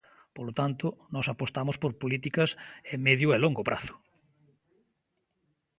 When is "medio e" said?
3.07-3.37